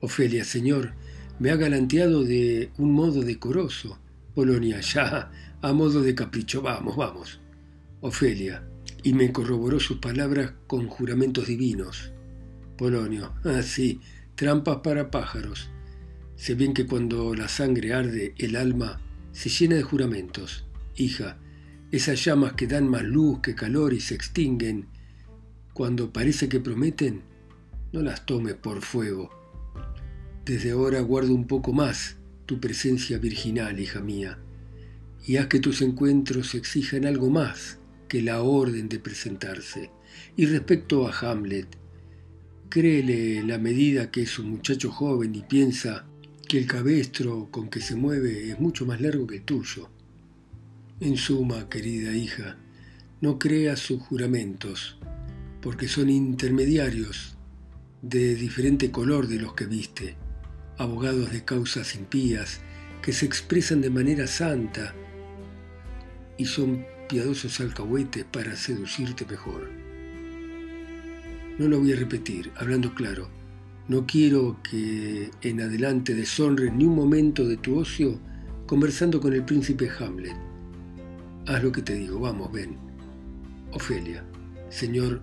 Ofelia, 0.00 0.44
señor, 0.44 0.92
me 1.38 1.50
ha 1.50 1.56
galanteado 1.56 2.24
de 2.24 2.70
un 2.78 2.92
modo 2.92 3.22
decoroso. 3.22 3.98
Polonia, 4.34 4.80
ya, 4.80 5.32
a 5.60 5.72
modo 5.72 6.02
de 6.02 6.14
capricho, 6.14 6.62
vamos, 6.62 6.96
vamos. 6.96 7.40
Ofelia, 8.00 8.62
y 9.02 9.12
me 9.12 9.32
corroboró 9.32 9.80
sus 9.80 9.98
palabras 9.98 10.52
con 10.66 10.88
juramentos 10.88 11.46
divinos. 11.46 12.12
Polonio, 12.76 13.32
ah, 13.44 13.62
sí, 13.62 14.00
trampas 14.36 14.78
para 14.84 15.10
pájaros. 15.10 15.70
Sé 16.38 16.54
bien 16.54 16.72
que 16.72 16.86
cuando 16.86 17.34
la 17.34 17.48
sangre 17.48 17.92
arde, 17.92 18.32
el 18.38 18.54
alma 18.54 19.00
se 19.32 19.48
llena 19.48 19.74
de 19.74 19.82
juramentos. 19.82 20.64
Hija, 20.94 21.36
esas 21.90 22.24
llamas 22.24 22.52
que 22.52 22.68
dan 22.68 22.88
más 22.88 23.02
luz 23.02 23.40
que 23.40 23.56
calor 23.56 23.92
y 23.92 23.98
se 23.98 24.14
extinguen 24.14 24.86
cuando 25.74 26.12
parece 26.12 26.48
que 26.48 26.60
prometen, 26.60 27.22
no 27.92 28.02
las 28.02 28.24
tome 28.24 28.54
por 28.54 28.82
fuego. 28.82 29.30
Desde 30.44 30.70
ahora 30.70 31.00
guardo 31.00 31.34
un 31.34 31.48
poco 31.48 31.72
más 31.72 32.16
tu 32.46 32.60
presencia 32.60 33.18
virginal, 33.18 33.80
hija 33.80 34.00
mía, 34.00 34.38
y 35.26 35.38
haz 35.38 35.48
que 35.48 35.58
tus 35.58 35.82
encuentros 35.82 36.54
exijan 36.54 37.04
algo 37.04 37.30
más 37.30 37.80
que 38.06 38.22
la 38.22 38.42
orden 38.42 38.88
de 38.88 39.00
presentarse. 39.00 39.90
Y 40.36 40.46
respecto 40.46 41.08
a 41.08 41.12
Hamlet, 41.18 41.66
créele 42.68 43.42
la 43.42 43.58
medida 43.58 44.12
que 44.12 44.22
es 44.22 44.38
un 44.38 44.50
muchacho 44.50 44.92
joven 44.92 45.34
y 45.34 45.42
piensa 45.42 46.06
que 46.48 46.56
el 46.56 46.66
cabestro 46.66 47.48
con 47.50 47.68
que 47.68 47.80
se 47.80 47.94
mueve 47.94 48.50
es 48.50 48.58
mucho 48.58 48.86
más 48.86 49.02
largo 49.02 49.26
que 49.26 49.36
el 49.36 49.42
tuyo. 49.42 49.90
En 50.98 51.18
suma, 51.18 51.68
querida 51.68 52.16
hija, 52.16 52.56
no 53.20 53.38
creas 53.38 53.80
sus 53.80 54.00
juramentos, 54.00 54.98
porque 55.60 55.88
son 55.88 56.08
intermediarios 56.08 57.36
de 58.00 58.34
diferente 58.34 58.90
color 58.90 59.28
de 59.28 59.38
los 59.38 59.52
que 59.52 59.66
viste, 59.66 60.16
abogados 60.78 61.32
de 61.32 61.44
causas 61.44 61.94
impías 61.94 62.60
que 63.02 63.12
se 63.12 63.26
expresan 63.26 63.82
de 63.82 63.90
manera 63.90 64.26
santa 64.26 64.94
y 66.38 66.46
son 66.46 66.86
piadosos 67.10 67.60
alcahuetes 67.60 68.24
para 68.24 68.56
seducirte 68.56 69.26
mejor. 69.26 69.68
No 71.58 71.68
lo 71.68 71.78
voy 71.78 71.92
a 71.92 71.96
repetir, 71.96 72.52
hablando 72.56 72.94
claro, 72.94 73.28
no 73.88 74.06
quiero 74.06 74.56
que 74.62 75.30
en 75.42 75.60
adelante 75.60 76.14
deshonres 76.14 76.72
ni 76.72 76.84
un 76.84 76.94
momento 76.94 77.46
de 77.46 77.56
tu 77.56 77.78
ocio 77.78 78.20
conversando 78.66 79.20
con 79.20 79.32
el 79.32 79.44
príncipe 79.44 79.90
Hamlet. 79.98 80.36
Haz 81.46 81.62
lo 81.62 81.72
que 81.72 81.82
te 81.82 81.94
digo, 81.94 82.20
vamos, 82.20 82.52
ven. 82.52 82.76
Ofelia, 83.72 84.22
señor 84.68 85.22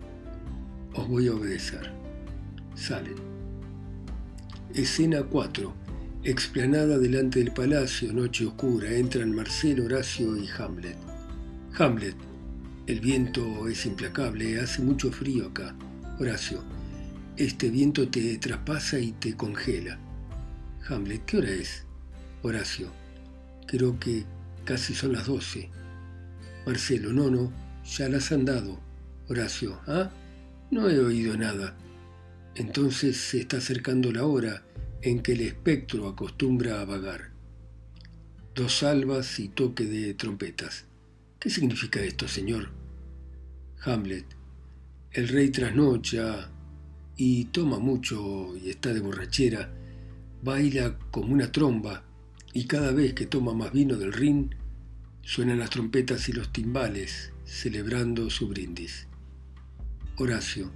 os 0.96 1.08
voy 1.08 1.28
a 1.28 1.36
obedecer. 1.36 1.92
Salen. 2.76 3.16
Escena 4.74 5.24
4. 5.24 5.74
Explanada 6.24 6.98
delante 6.98 7.40
del 7.40 7.52
palacio, 7.52 8.12
noche 8.12 8.46
oscura, 8.46 8.92
entran 8.92 9.36
Marcelo, 9.36 9.86
Horacio 9.86 10.36
y 10.38 10.48
Hamlet. 10.58 10.98
Hamlet. 11.78 12.16
El 12.88 13.00
viento 13.00 13.68
es 13.68 13.86
implacable, 13.86 14.60
hace 14.60 14.82
mucho 14.82 15.12
frío 15.12 15.48
acá. 15.48 15.76
Horacio. 16.20 16.75
Este 17.38 17.70
viento 17.70 18.08
te 18.08 18.38
traspasa 18.38 18.98
y 18.98 19.12
te 19.12 19.36
congela. 19.36 20.00
Hamlet. 20.88 21.26
¿Qué 21.26 21.38
hora 21.38 21.50
es? 21.50 21.86
Horacio. 22.44 22.94
Creo 23.68 24.00
que 24.00 24.24
casi 24.64 24.94
son 24.94 25.12
las 25.12 25.28
doce. 25.28 25.70
Marcelo. 26.66 27.12
No, 27.12 27.30
no, 27.30 27.52
ya 27.84 28.08
las 28.08 28.32
han 28.32 28.46
dado. 28.46 28.80
Horacio. 29.28 29.82
¿Ah? 29.86 30.12
No 30.72 30.90
he 30.90 30.98
oído 30.98 31.36
nada. 31.36 31.76
Entonces 32.56 33.18
se 33.18 33.42
está 33.42 33.58
acercando 33.58 34.14
la 34.14 34.24
hora 34.26 34.64
en 35.02 35.20
que 35.20 35.34
el 35.34 35.42
espectro 35.42 36.08
acostumbra 36.08 36.80
a 36.80 36.86
vagar. 36.86 37.32
Dos 38.54 38.78
salvas 38.78 39.40
y 39.40 39.50
toque 39.50 39.84
de 39.84 40.14
trompetas. 40.14 40.86
¿Qué 41.38 41.50
significa 41.50 42.00
esto, 42.00 42.30
señor? 42.30 42.70
Hamlet. 43.82 44.26
El 45.12 45.28
rey 45.28 45.50
trasnocha 45.50 46.50
y 47.18 47.46
toma 47.46 47.80
mucho 47.80 48.56
y 48.58 48.70
está 48.70 48.94
de 48.94 49.00
borrachera, 49.00 49.72
baila 50.44 50.98
como 51.12 51.34
una 51.34 51.52
tromba 51.52 52.04
y 52.54 52.66
cada 52.66 52.92
vez 52.92 53.14
que 53.14 53.26
toma 53.26 53.54
más 53.54 53.72
vino 53.72 53.98
del 53.98 54.14
rin, 54.14 54.56
suenan 55.22 55.60
las 55.60 55.72
trompetas 55.72 56.30
y 56.30 56.34
los 56.34 56.52
timbales 56.54 57.34
celebrando 57.46 58.30
su 58.30 58.48
brindis. 58.48 59.08
Horacio. 60.18 60.72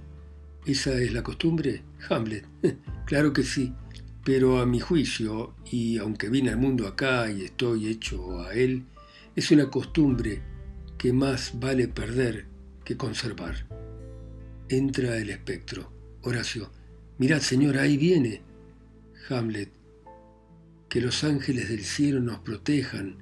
¿Esa 0.66 0.92
es 1.00 1.12
la 1.12 1.22
costumbre? 1.22 1.82
Hamlet. 2.08 2.46
claro 3.06 3.32
que 3.32 3.44
sí, 3.44 3.72
pero 4.24 4.60
a 4.60 4.66
mi 4.66 4.78
juicio, 4.78 5.54
y 5.70 5.96
aunque 5.96 6.28
vine 6.28 6.50
al 6.50 6.58
mundo 6.58 6.86
acá 6.86 7.30
y 7.30 7.44
estoy 7.44 7.88
hecho 7.88 8.42
a 8.42 8.52
él, 8.52 8.84
es 9.34 9.50
una 9.50 9.70
costumbre 9.70 10.42
que 10.98 11.12
más 11.12 11.58
vale 11.58 11.88
perder 11.88 12.46
que 12.84 12.96
conservar. 12.96 13.66
Entra 14.68 15.16
el 15.16 15.30
espectro. 15.30 15.90
Horacio. 16.22 16.70
Mirad, 17.18 17.40
señor, 17.40 17.78
ahí 17.78 17.96
viene. 17.96 18.42
Hamlet. 19.28 19.70
Que 20.88 21.00
los 21.00 21.24
ángeles 21.24 21.68
del 21.68 21.84
cielo 21.84 22.20
nos 22.20 22.40
protejan, 22.40 23.16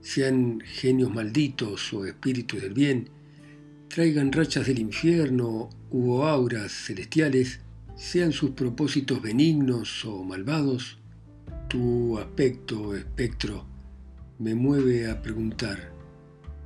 sean 0.00 0.60
genios 0.64 1.12
malditos 1.12 1.92
o 1.92 2.06
espíritus 2.06 2.62
del 2.62 2.74
bien, 2.74 3.08
traigan 3.88 4.32
rachas 4.32 4.66
del 4.66 4.78
infierno 4.78 5.68
u 5.90 6.22
auras 6.22 6.72
celestiales 6.72 7.60
sean 7.96 8.32
sus 8.32 8.50
propósitos 8.50 9.22
benignos 9.22 10.04
o 10.04 10.24
malvados, 10.24 10.98
tu 11.68 12.18
aspecto, 12.18 12.96
espectro, 12.96 13.64
me 14.38 14.54
mueve 14.54 15.10
a 15.10 15.22
preguntar 15.22 15.92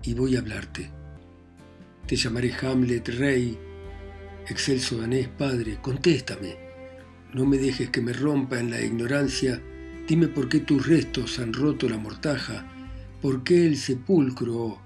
y 0.02 0.14
voy 0.14 0.36
a 0.36 0.38
hablarte. 0.38 0.90
Te 2.06 2.16
llamaré 2.16 2.54
Hamlet, 2.54 3.08
rey, 3.08 3.58
excelso 4.48 4.98
danés, 4.98 5.28
padre, 5.28 5.78
contéstame. 5.80 6.56
No 7.34 7.44
me 7.46 7.58
dejes 7.58 7.90
que 7.90 8.00
me 8.00 8.12
rompa 8.12 8.58
en 8.58 8.70
la 8.70 8.80
ignorancia. 8.80 9.60
Dime 10.08 10.28
por 10.28 10.48
qué 10.48 10.60
tus 10.60 10.86
restos 10.86 11.38
han 11.38 11.52
roto 11.52 11.88
la 11.88 11.98
mortaja, 11.98 12.66
por 13.20 13.42
qué 13.42 13.66
el 13.66 13.76
sepulcro 13.76 14.80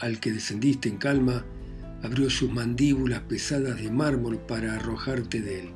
al 0.00 0.20
que 0.20 0.32
descendiste 0.32 0.88
en 0.88 0.98
calma 0.98 1.44
abrió 2.02 2.28
sus 2.28 2.52
mandíbulas 2.52 3.20
pesadas 3.20 3.80
de 3.80 3.90
mármol 3.90 4.38
para 4.38 4.74
arrojarte 4.74 5.40
de 5.40 5.60
él. 5.60 5.68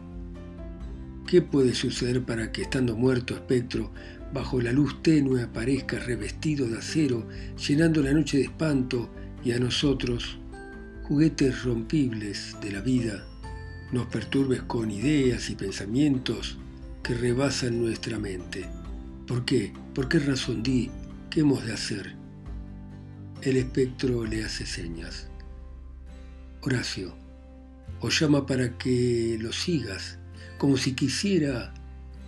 ¿Qué 1.26 1.42
puede 1.42 1.74
suceder 1.74 2.22
para 2.22 2.52
que, 2.52 2.62
estando 2.62 2.96
muerto, 2.96 3.34
espectro, 3.34 3.92
bajo 4.32 4.60
la 4.60 4.72
luz 4.72 5.02
tenue 5.02 5.42
aparezca 5.42 5.98
revestido 5.98 6.68
de 6.68 6.78
acero, 6.78 7.26
llenando 7.56 8.02
la 8.02 8.12
noche 8.12 8.38
de 8.38 8.44
espanto 8.44 9.10
y 9.44 9.52
a 9.52 9.58
nosotros, 9.58 10.38
juguetes 11.04 11.64
rompibles 11.64 12.56
de 12.60 12.72
la 12.72 12.80
vida, 12.80 13.27
nos 13.92 14.06
perturbes 14.06 14.62
con 14.62 14.90
ideas 14.90 15.50
y 15.50 15.54
pensamientos 15.54 16.58
que 17.02 17.14
rebasan 17.14 17.80
nuestra 17.80 18.18
mente? 18.18 18.66
¿Por 19.26 19.44
qué? 19.44 19.72
¿Por 19.94 20.08
qué 20.08 20.18
razón 20.18 20.62
di? 20.62 20.90
¿Qué 21.30 21.40
hemos 21.40 21.64
de 21.64 21.72
hacer? 21.72 22.14
El 23.42 23.56
espectro 23.56 24.24
le 24.24 24.44
hace 24.44 24.66
señas. 24.66 25.28
Horacio, 26.60 27.14
os 28.00 28.18
llama 28.18 28.46
para 28.46 28.76
que 28.78 29.38
lo 29.40 29.52
sigas, 29.52 30.18
como 30.58 30.76
si 30.76 30.94
quisiera 30.94 31.72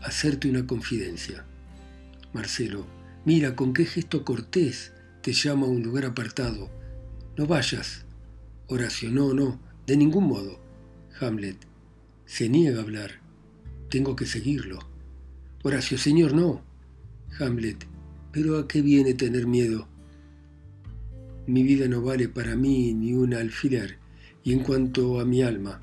hacerte 0.02 0.49
una 0.49 0.67
confidencia. 0.67 1.45
Marcelo, 2.33 2.87
mira 3.25 3.57
con 3.57 3.75
qué 3.75 3.85
gesto 3.85 4.25
cortés 4.25 4.93
te 5.23 5.33
llama 5.33 5.67
a 5.67 5.71
un 5.71 5.83
lugar 5.83 6.07
apartado. 6.07 6.71
No 7.37 7.47
vayas. 7.47 8.05
Horacio, 8.69 9.11
no, 9.11 9.35
no, 9.35 9.61
de 9.87 9.97
ningún 9.97 10.29
modo. 10.29 10.70
Hamlet, 11.21 11.59
se 12.25 12.49
niega 12.49 12.79
a 12.79 12.83
hablar. 12.83 13.21
Tengo 13.91 14.17
que 14.17 14.25
seguirlo. 14.25 14.79
Horacio, 15.62 15.99
señor, 15.99 16.35
no. 16.35 16.62
Hamlet, 17.39 17.87
pero 18.33 18.59
¿a 18.59 18.67
qué 18.67 18.81
viene 18.81 19.15
tener 19.15 19.47
miedo? 19.47 19.87
Mi 21.47 21.62
vida 21.62 21.89
no 21.89 22.00
vale 22.00 22.29
para 22.29 22.57
mí 22.57 22.95
ni 22.95 23.12
un 23.12 23.35
alfiler. 23.35 23.99
Y 24.43 24.53
en 24.55 24.61
cuanto 24.61 25.21
a 25.21 25.27
mi 25.27 25.43
alma, 25.43 25.81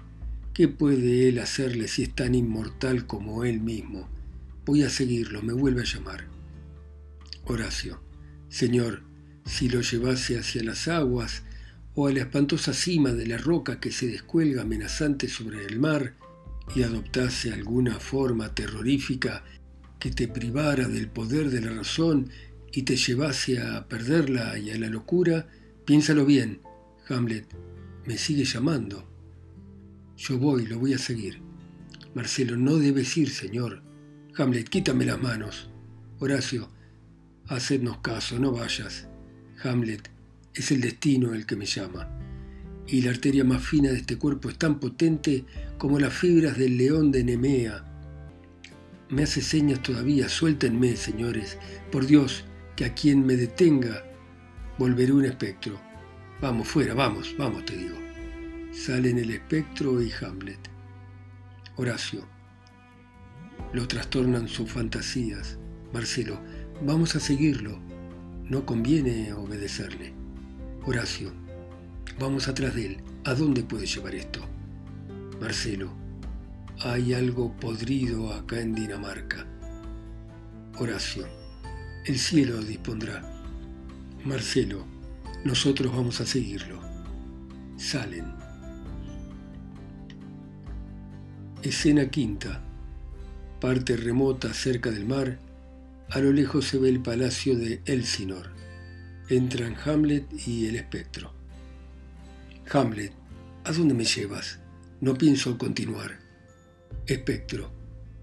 ¿qué 0.53 0.67
puede 0.67 1.29
él 1.29 1.37
hacerle 1.37 1.87
si 1.87 2.03
es 2.03 2.15
tan 2.15 2.33
inmortal 2.33 3.05
como 3.05 3.43
él 3.43 3.61
mismo? 3.61 4.09
Voy 4.65 4.83
a 4.83 4.89
seguirlo, 4.89 5.43
me 5.43 5.53
vuelve 5.53 5.81
a 5.81 5.85
llamar. 5.85 6.25
Horacio, 7.45 8.01
Señor, 8.49 9.03
si 9.45 9.69
lo 9.69 9.81
llevase 9.81 10.39
hacia 10.39 10.63
las 10.63 10.87
aguas 10.87 11.43
o 11.99 12.05
a 12.05 12.13
la 12.13 12.19
espantosa 12.19 12.73
cima 12.73 13.11
de 13.11 13.25
la 13.25 13.39
roca 13.39 13.79
que 13.79 13.91
se 13.91 14.07
descuelga 14.07 14.61
amenazante 14.61 15.27
sobre 15.27 15.65
el 15.65 15.79
mar 15.79 16.13
y 16.75 16.83
adoptase 16.83 17.51
alguna 17.51 17.99
forma 17.99 18.53
terrorífica 18.53 19.43
que 19.97 20.11
te 20.11 20.27
privara 20.27 20.87
del 20.87 21.09
poder 21.09 21.49
de 21.49 21.59
la 21.59 21.71
razón 21.71 22.29
y 22.71 22.83
te 22.83 22.95
llevase 22.97 23.59
a 23.59 23.87
perderla 23.87 24.59
y 24.59 24.69
a 24.69 24.77
la 24.77 24.89
locura, 24.89 25.47
piénsalo 25.85 26.23
bien, 26.23 26.61
Hamlet, 27.09 27.47
me 28.05 28.19
sigue 28.19 28.45
llamando. 28.45 29.09
Yo 30.17 30.37
voy, 30.37 30.67
lo 30.67 30.77
voy 30.77 30.93
a 30.93 30.99
seguir. 30.99 31.41
Marcelo, 32.13 32.57
no 32.57 32.75
debes 32.75 33.17
ir, 33.17 33.31
señor. 33.31 33.81
Hamlet, 34.37 34.69
quítame 34.69 35.03
las 35.03 35.19
manos. 35.19 35.71
Horacio, 36.19 36.69
hacednos 37.47 37.97
caso, 38.01 38.37
no 38.37 38.51
vayas. 38.51 39.07
Hamlet, 39.63 40.11
es 40.61 40.71
el 40.71 40.81
destino 40.81 41.33
el 41.33 41.45
que 41.45 41.55
me 41.55 41.65
llama. 41.65 42.09
Y 42.87 43.01
la 43.01 43.11
arteria 43.11 43.43
más 43.43 43.63
fina 43.63 43.89
de 43.89 43.97
este 43.97 44.17
cuerpo 44.17 44.49
es 44.49 44.57
tan 44.57 44.79
potente 44.79 45.45
como 45.77 45.99
las 45.99 46.13
fibras 46.13 46.57
del 46.57 46.77
león 46.77 47.11
de 47.11 47.23
Nemea. 47.23 47.83
Me 49.09 49.23
hace 49.23 49.41
señas 49.41 49.81
todavía, 49.81 50.29
suéltenme, 50.29 50.95
señores. 50.95 51.57
Por 51.91 52.05
Dios, 52.05 52.45
que 52.75 52.85
a 52.85 52.93
quien 52.93 53.25
me 53.25 53.35
detenga, 53.35 54.03
volveré 54.77 55.11
un 55.11 55.25
espectro. 55.25 55.79
Vamos, 56.41 56.67
fuera, 56.67 56.93
vamos, 56.93 57.35
vamos, 57.37 57.65
te 57.65 57.75
digo. 57.75 57.97
Salen 58.71 59.17
el 59.17 59.31
espectro 59.31 60.01
y 60.01 60.11
Hamlet. 60.21 60.59
Horacio. 61.75 62.27
Lo 63.73 63.87
trastornan 63.87 64.47
sus 64.47 64.71
fantasías. 64.71 65.57
Marcelo, 65.93 66.39
Vamos 66.81 67.15
a 67.15 67.19
seguirlo. 67.19 67.79
No 68.43 68.63
conviene 68.65 69.33
obedecerle. 69.33 70.16
Horacio, 70.87 71.33
vamos 72.17 72.47
atrás 72.47 72.73
de 72.73 72.85
él. 72.85 72.97
¿A 73.25 73.33
dónde 73.33 73.61
puede 73.61 73.85
llevar 73.85 74.15
esto? 74.15 74.39
Marcelo, 75.41 75.91
hay 76.79 77.13
algo 77.13 77.53
podrido 77.57 78.31
acá 78.31 78.61
en 78.61 78.73
Dinamarca. 78.73 79.45
Horacio, 80.79 81.27
el 82.05 82.17
cielo 82.17 82.61
dispondrá. 82.61 83.21
Marcelo, 84.23 84.85
nosotros 85.43 85.93
vamos 85.93 86.21
a 86.21 86.25
seguirlo. 86.25 86.79
Salen. 87.75 88.33
Escena 91.63 92.09
quinta. 92.09 92.63
Parte 93.59 93.97
remota 93.97 94.53
cerca 94.53 94.89
del 94.89 95.05
mar 95.05 95.37
a 96.11 96.19
lo 96.19 96.31
lejos 96.31 96.65
se 96.65 96.77
ve 96.77 96.87
el 96.87 97.01
palacio 97.01 97.57
de 97.57 97.81
Elsinor. 97.83 98.56
Entran 99.29 99.75
Hamlet 99.83 100.25
y 100.47 100.67
el 100.67 100.77
espectro. 100.77 101.33
Hamlet, 102.71 103.11
¿a 103.65 103.73
dónde 103.73 103.93
me 103.93 104.05
llevas? 104.05 104.59
No 105.01 105.15
pienso 105.15 105.57
continuar. 105.57 106.17
Espectro, 107.05 107.69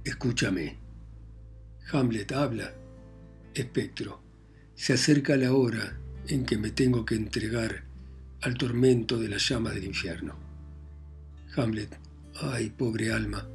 escúchame. 0.03 0.79
Hamlet 1.93 2.33
habla. 2.33 2.73
Espectro, 3.53 4.23
se 4.75 4.95
acerca 4.95 5.37
la 5.37 5.53
hora 5.53 5.99
en 6.27 6.47
que 6.47 6.57
me 6.57 6.71
tengo 6.71 7.05
que 7.05 7.17
entregar 7.17 7.85
al 8.41 8.55
tormento 8.55 9.19
de 9.19 9.29
las 9.29 9.47
llamas 9.47 9.75
del 9.75 9.85
infierno. 9.85 10.37
Hamlet, 11.55 11.99
ay, 12.41 12.71
pobre 12.71 13.13
alma. 13.13 13.47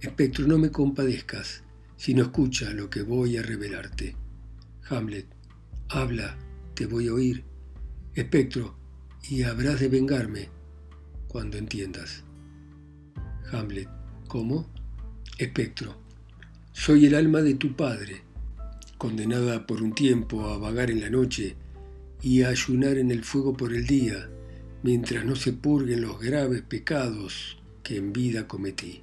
Espectro, 0.00 0.48
no 0.48 0.58
me 0.58 0.72
compadezcas 0.72 1.62
si 1.96 2.12
no 2.12 2.24
escucha 2.24 2.70
lo 2.70 2.90
que 2.90 3.02
voy 3.02 3.36
a 3.36 3.42
revelarte. 3.42 4.16
Hamlet, 4.90 5.26
habla, 5.88 6.36
te 6.76 6.86
voy 6.86 7.08
a 7.08 7.14
oír. 7.14 7.42
Espectro, 8.14 8.76
y 9.28 9.42
habrás 9.42 9.80
de 9.80 9.88
vengarme 9.88 10.50
cuando 11.26 11.56
entiendas. 11.56 12.22
Hamlet, 13.50 13.88
¿cómo? 14.28 14.70
Espectro, 15.38 15.96
soy 16.72 17.06
el 17.06 17.14
alma 17.14 17.40
de 17.40 17.54
tu 17.54 17.74
padre, 17.74 18.22
condenada 18.98 19.66
por 19.66 19.82
un 19.82 19.94
tiempo 19.94 20.48
a 20.48 20.58
vagar 20.58 20.90
en 20.90 21.00
la 21.00 21.10
noche 21.10 21.56
y 22.22 22.42
a 22.42 22.48
ayunar 22.50 22.98
en 22.98 23.10
el 23.10 23.24
fuego 23.24 23.56
por 23.56 23.72
el 23.72 23.86
día, 23.86 24.28
mientras 24.82 25.24
no 25.24 25.34
se 25.34 25.54
purguen 25.54 26.02
los 26.02 26.20
graves 26.20 26.60
pecados 26.60 27.58
que 27.82 27.96
en 27.96 28.12
vida 28.12 28.46
cometí. 28.46 29.00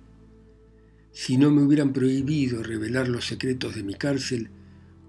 Si 1.12 1.38
no 1.38 1.50
me 1.50 1.64
hubieran 1.64 1.92
prohibido 1.92 2.62
revelar 2.62 3.08
los 3.08 3.26
secretos 3.26 3.76
de 3.76 3.84
mi 3.84 3.96
cárcel, 3.96 4.50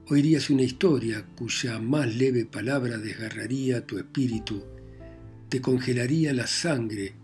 oirías 0.08 0.50
una 0.50 0.62
historia 0.62 1.24
cuya 1.36 1.78
más 1.78 2.14
leve 2.14 2.44
palabra 2.44 2.98
desgarraría 2.98 3.86
tu 3.86 3.98
espíritu, 3.98 4.62
te 5.48 5.60
congelaría 5.60 6.32
la 6.32 6.46
sangre, 6.46 7.14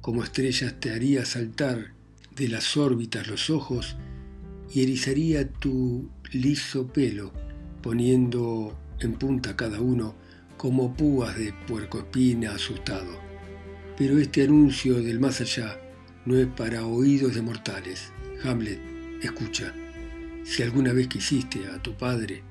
como 0.00 0.22
estrellas 0.22 0.78
te 0.80 0.92
haría 0.92 1.24
saltar 1.24 1.92
de 2.34 2.48
las 2.48 2.76
órbitas 2.76 3.26
los 3.28 3.50
ojos 3.50 3.96
y 4.72 4.82
erizaría 4.82 5.48
tu 5.48 6.08
liso 6.32 6.86
pelo, 6.86 7.32
poniendo 7.82 8.76
en 9.00 9.14
punta 9.14 9.56
cada 9.56 9.80
uno 9.80 10.14
como 10.56 10.94
púas 10.96 11.36
de 11.36 11.52
puercoespina 11.66 12.54
asustado. 12.54 13.20
Pero 13.96 14.18
este 14.18 14.42
anuncio 14.42 15.02
del 15.02 15.20
más 15.20 15.40
allá 15.40 15.78
no 16.24 16.36
es 16.38 16.46
para 16.46 16.86
oídos 16.86 17.34
de 17.34 17.42
mortales. 17.42 18.12
Hamlet, 18.42 18.80
escucha, 19.22 19.74
si 20.44 20.62
alguna 20.62 20.92
vez 20.92 21.08
quisiste 21.08 21.66
a 21.66 21.82
tu 21.82 21.94
padre, 21.96 22.42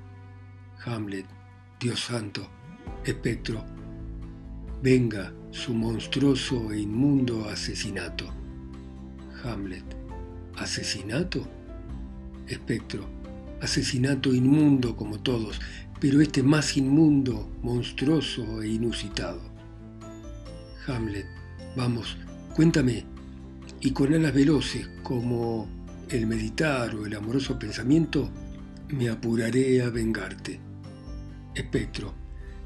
Hamlet, 0.86 1.26
Dios 1.80 2.00
santo, 2.00 2.50
espectro, 3.06 3.64
venga 4.82 5.32
su 5.52 5.74
monstruoso 5.74 6.72
e 6.72 6.80
inmundo 6.80 7.48
asesinato. 7.48 8.34
Hamlet, 9.44 9.86
¿asesinato? 10.58 11.48
Espectro, 12.48 13.08
asesinato 13.62 14.34
inmundo 14.34 14.96
como 14.96 15.20
todos, 15.20 15.62
pero 16.00 16.20
este 16.20 16.42
más 16.42 16.76
inmundo, 16.76 17.50
monstruoso 17.62 18.62
e 18.64 18.70
inusitado. 18.70 19.42
Hamlet, 20.88 21.28
vamos, 21.78 22.18
cuéntame, 22.56 23.06
y 23.80 23.92
con 23.92 24.14
alas 24.14 24.34
veloces 24.34 24.90
como 25.04 25.83
el 26.14 26.28
meditar 26.28 26.94
o 26.96 27.08
el 27.08 27.16
amoroso 27.16 27.58
pensamiento, 27.58 28.30
me 28.90 29.10
apuraré 29.10 29.82
a 29.82 29.90
vengarte. 29.90 30.60
Espectro, 31.56 32.14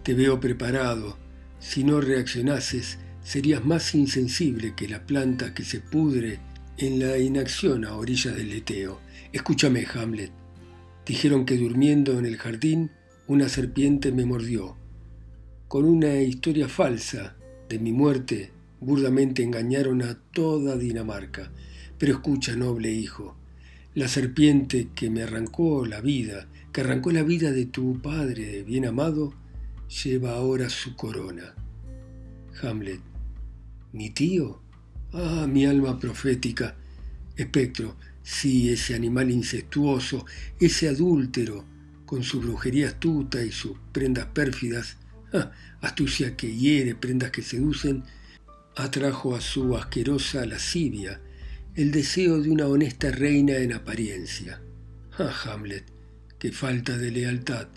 te 0.04 0.14
veo 0.14 0.40
preparado. 0.40 1.18
Si 1.60 1.86
no 1.86 2.02
reaccionases, 2.02 2.98
serías 3.24 3.64
más 3.64 3.96
insensible 3.96 4.74
que 4.76 4.90
la 4.90 5.06
planta 5.06 5.54
que 5.54 5.64
se 5.64 5.80
pudre 5.80 6.40
en 6.78 7.00
la 7.00 7.18
inacción 7.18 7.86
a 7.86 7.96
orillas 7.96 8.36
del 8.36 8.50
leteo. 8.50 9.00
Escúchame, 9.32 9.86
Hamlet. 9.94 10.32
Dijeron 11.06 11.46
que 11.46 11.58
durmiendo 11.58 12.20
en 12.20 12.26
el 12.26 12.38
jardín 12.38 12.92
una 13.28 13.48
serpiente 13.48 14.12
me 14.12 14.26
mordió. 14.26 14.76
Con 15.70 15.86
una 15.86 16.20
historia 16.20 16.68
falsa 16.68 17.38
de 17.70 17.80
mi 17.80 17.94
muerte, 17.94 18.52
burdamente 18.82 19.42
engañaron 19.42 20.02
a 20.02 20.20
toda 20.34 20.78
Dinamarca. 20.78 21.52
Pero 21.98 22.14
escucha, 22.14 22.56
noble 22.56 22.92
hijo, 22.92 23.37
la 23.98 24.08
serpiente 24.08 24.90
que 24.94 25.10
me 25.10 25.24
arrancó 25.24 25.84
la 25.88 26.02
vida, 26.02 26.48
que 26.72 26.82
arrancó 26.82 27.10
la 27.10 27.24
vida 27.24 27.52
de 27.52 27.66
tu 27.66 28.00
padre 28.00 28.62
bien 28.62 28.86
amado, 28.86 29.34
lleva 30.04 30.36
ahora 30.36 30.70
su 30.70 30.96
corona. 30.96 31.56
Hamlet, 32.62 33.02
¿mi 33.94 34.12
tío? 34.12 34.62
Ah, 35.14 35.48
mi 35.50 35.66
alma 35.66 35.98
profética. 35.98 36.76
Espectro, 37.36 37.98
sí, 38.22 38.70
ese 38.70 38.94
animal 38.94 39.32
incestuoso, 39.32 40.28
ese 40.60 40.90
adúltero, 40.90 41.66
con 42.06 42.22
su 42.22 42.40
brujería 42.40 42.90
astuta 42.90 43.44
y 43.44 43.52
sus 43.52 43.80
prendas 43.92 44.28
pérfidas, 44.28 44.98
astucia 45.82 46.38
que 46.38 46.56
hiere, 46.56 46.94
prendas 46.94 47.32
que 47.32 47.42
seducen, 47.42 48.04
atrajo 48.76 49.36
a 49.36 49.42
su 49.42 49.76
asquerosa 49.76 50.46
lascivia 50.46 51.20
el 51.78 51.92
deseo 51.92 52.42
de 52.42 52.50
una 52.50 52.66
honesta 52.66 53.12
reina 53.12 53.58
en 53.58 53.72
apariencia. 53.72 54.60
Ah, 55.20 55.32
Hamlet, 55.46 55.84
qué 56.40 56.52
falta 56.52 56.98
de 56.98 57.12
lealtad. 57.12 57.68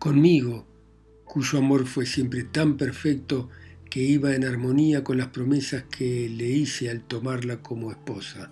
Conmigo, 0.00 0.66
cuyo 1.24 1.60
amor 1.60 1.86
fue 1.86 2.06
siempre 2.06 2.42
tan 2.42 2.76
perfecto 2.76 3.48
que 3.88 4.02
iba 4.02 4.34
en 4.34 4.44
armonía 4.44 5.04
con 5.04 5.18
las 5.18 5.28
promesas 5.28 5.84
que 5.84 6.28
le 6.28 6.48
hice 6.48 6.90
al 6.90 7.02
tomarla 7.02 7.62
como 7.62 7.92
esposa, 7.92 8.50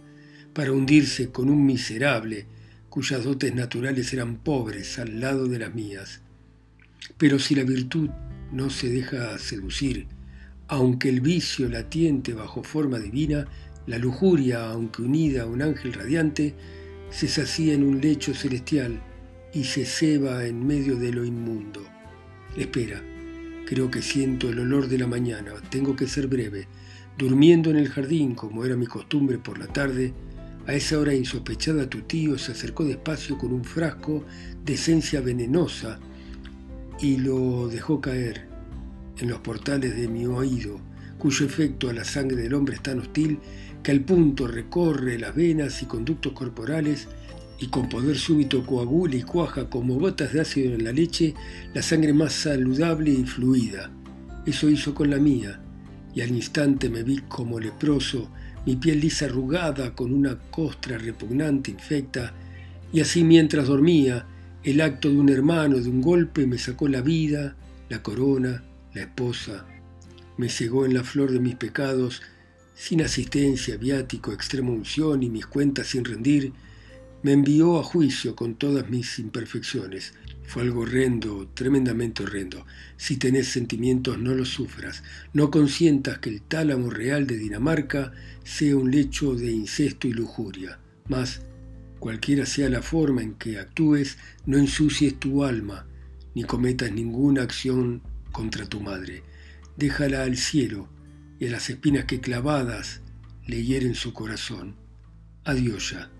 para 0.52 0.70
hundirse 0.70 1.30
con 1.30 1.50
un 1.50 1.66
miserable 1.66 2.46
cuyas 2.88 3.24
dotes 3.24 3.52
naturales 3.52 4.12
eran 4.12 4.36
pobres 4.36 5.00
al 5.00 5.18
lado 5.18 5.48
de 5.48 5.58
las 5.58 5.74
mías. 5.74 6.20
Pero 7.18 7.40
si 7.40 7.56
la 7.56 7.64
virtud 7.64 8.10
no 8.52 8.70
se 8.70 8.90
deja 8.90 9.36
seducir, 9.38 10.06
aunque 10.68 11.08
el 11.08 11.20
vicio 11.20 11.68
la 11.68 11.90
tiente 11.90 12.32
bajo 12.32 12.62
forma 12.62 13.00
divina, 13.00 13.48
la 13.86 13.98
lujuria, 13.98 14.70
aunque 14.70 15.02
unida 15.02 15.42
a 15.42 15.46
un 15.46 15.62
ángel 15.62 15.92
radiante, 15.92 16.54
se 17.10 17.28
sacía 17.28 17.74
en 17.74 17.84
un 17.84 18.00
lecho 18.00 18.34
celestial 18.34 19.00
y 19.52 19.64
se 19.64 19.84
ceba 19.84 20.44
en 20.46 20.66
medio 20.66 20.96
de 20.96 21.12
lo 21.12 21.24
inmundo. 21.24 21.80
Espera, 22.56 23.02
creo 23.66 23.90
que 23.90 24.02
siento 24.02 24.48
el 24.48 24.58
olor 24.58 24.88
de 24.88 24.98
la 24.98 25.06
mañana, 25.06 25.52
tengo 25.70 25.94
que 25.96 26.08
ser 26.08 26.26
breve. 26.26 26.66
Durmiendo 27.16 27.70
en 27.70 27.76
el 27.76 27.88
jardín, 27.88 28.34
como 28.34 28.64
era 28.64 28.76
mi 28.76 28.86
costumbre 28.86 29.38
por 29.38 29.58
la 29.58 29.66
tarde, 29.66 30.12
a 30.66 30.72
esa 30.72 30.98
hora 30.98 31.14
insospechada 31.14 31.88
tu 31.88 32.00
tío 32.02 32.38
se 32.38 32.52
acercó 32.52 32.84
despacio 32.84 33.36
con 33.36 33.52
un 33.52 33.64
frasco 33.64 34.24
de 34.64 34.74
esencia 34.74 35.20
venenosa 35.20 36.00
y 37.00 37.18
lo 37.18 37.68
dejó 37.68 38.00
caer 38.00 38.48
en 39.18 39.28
los 39.28 39.40
portales 39.40 39.94
de 39.96 40.08
mi 40.08 40.26
oído, 40.26 40.80
cuyo 41.18 41.46
efecto 41.46 41.90
a 41.90 41.92
la 41.92 42.04
sangre 42.04 42.42
del 42.42 42.54
hombre 42.54 42.76
es 42.76 42.82
tan 42.82 42.98
hostil 42.98 43.38
que 43.84 43.92
al 43.92 44.00
punto 44.00 44.48
recorre 44.48 45.18
las 45.18 45.36
venas 45.36 45.82
y 45.82 45.86
conductos 45.86 46.32
corporales 46.32 47.06
y 47.60 47.68
con 47.68 47.88
poder 47.88 48.16
súbito 48.16 48.64
coagula 48.64 49.14
y 49.14 49.22
cuaja 49.22 49.68
como 49.68 49.98
botas 49.98 50.32
de 50.32 50.40
ácido 50.40 50.74
en 50.74 50.84
la 50.84 50.90
leche 50.90 51.34
la 51.74 51.82
sangre 51.82 52.14
más 52.14 52.32
saludable 52.32 53.10
y 53.10 53.24
fluida. 53.24 53.90
Eso 54.46 54.70
hizo 54.70 54.94
con 54.94 55.10
la 55.10 55.18
mía, 55.18 55.60
y 56.14 56.22
al 56.22 56.30
instante 56.30 56.88
me 56.88 57.02
vi 57.02 57.18
como 57.28 57.60
leproso, 57.60 58.30
mi 58.64 58.76
piel 58.76 59.00
lisa 59.00 59.26
arrugada 59.26 59.94
con 59.94 60.14
una 60.14 60.38
costra 60.38 60.96
repugnante 60.96 61.70
infecta, 61.70 62.32
y 62.90 63.00
así 63.00 63.22
mientras 63.22 63.68
dormía, 63.68 64.26
el 64.62 64.80
acto 64.80 65.10
de 65.10 65.18
un 65.18 65.28
hermano 65.28 65.78
de 65.78 65.90
un 65.90 66.00
golpe 66.00 66.46
me 66.46 66.56
sacó 66.56 66.88
la 66.88 67.02
vida, 67.02 67.54
la 67.90 68.02
corona, 68.02 68.64
la 68.94 69.02
esposa, 69.02 69.66
me 70.38 70.48
cegó 70.48 70.86
en 70.86 70.94
la 70.94 71.04
flor 71.04 71.32
de 71.32 71.40
mis 71.40 71.56
pecados 71.56 72.22
sin 72.74 73.02
asistencia, 73.02 73.76
viático, 73.76 74.32
extrema 74.32 74.70
unción 74.70 75.22
y 75.22 75.30
mis 75.30 75.46
cuentas 75.46 75.88
sin 75.88 76.04
rendir, 76.04 76.52
me 77.22 77.32
envió 77.32 77.78
a 77.78 77.82
juicio 77.82 78.36
con 78.36 78.56
todas 78.56 78.90
mis 78.90 79.18
imperfecciones. 79.18 80.12
Fue 80.46 80.62
algo 80.62 80.82
horrendo, 80.82 81.48
tremendamente 81.54 82.22
horrendo. 82.22 82.66
Si 82.98 83.16
tenés 83.16 83.48
sentimientos, 83.48 84.18
no 84.18 84.34
los 84.34 84.50
sufras. 84.50 85.02
No 85.32 85.50
consientas 85.50 86.18
que 86.18 86.28
el 86.28 86.42
tálamo 86.42 86.90
real 86.90 87.26
de 87.26 87.38
Dinamarca 87.38 88.12
sea 88.44 88.76
un 88.76 88.90
lecho 88.90 89.34
de 89.34 89.50
incesto 89.50 90.06
y 90.06 90.12
lujuria. 90.12 90.78
Mas, 91.08 91.40
cualquiera 91.98 92.44
sea 92.44 92.68
la 92.68 92.82
forma 92.82 93.22
en 93.22 93.34
que 93.34 93.58
actúes, 93.58 94.18
no 94.44 94.58
ensucies 94.58 95.18
tu 95.18 95.44
alma, 95.44 95.86
ni 96.34 96.44
cometas 96.44 96.92
ninguna 96.92 97.42
acción 97.42 98.02
contra 98.32 98.66
tu 98.66 98.80
madre. 98.80 99.22
Déjala 99.78 100.24
al 100.24 100.36
cielo, 100.36 100.88
y 101.38 101.46
a 101.46 101.50
las 101.50 101.70
espinas 101.70 102.04
que 102.04 102.20
clavadas 102.20 103.00
le 103.46 103.62
hieren 103.62 103.94
su 103.94 104.12
corazón. 104.12 104.76
Adiós 105.44 105.90
ya. 105.90 106.10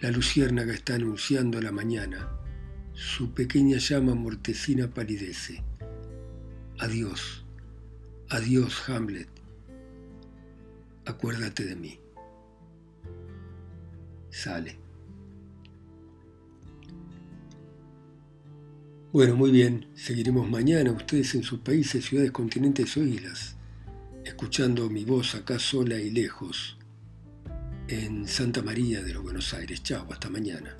La 0.00 0.10
luciérnaga 0.10 0.72
está 0.74 0.94
anunciando 0.96 1.60
la 1.60 1.72
mañana. 1.72 2.28
Su 2.92 3.32
pequeña 3.32 3.78
llama 3.78 4.14
mortecina 4.14 4.92
palidece. 4.92 5.62
Adiós. 6.78 7.44
Adiós, 8.28 8.88
Hamlet. 8.88 9.28
Acuérdate 11.06 11.64
de 11.64 11.76
mí. 11.76 11.98
Sale. 14.30 14.78
Bueno, 19.12 19.36
muy 19.36 19.50
bien. 19.50 19.86
Seguiremos 19.94 20.50
mañana, 20.50 20.90
ustedes 20.92 21.34
en 21.34 21.44
sus 21.44 21.60
países, 21.60 22.04
ciudades, 22.04 22.32
continentes 22.32 22.96
o 22.96 23.04
islas 23.04 23.56
escuchando 24.34 24.90
mi 24.90 25.04
voz 25.04 25.36
acá 25.36 25.60
sola 25.60 25.96
y 25.96 26.10
lejos, 26.10 26.76
en 27.86 28.26
Santa 28.26 28.62
María 28.62 29.00
de 29.00 29.14
los 29.14 29.22
Buenos 29.22 29.54
Aires. 29.54 29.80
Chao, 29.84 30.08
hasta 30.10 30.28
mañana. 30.28 30.76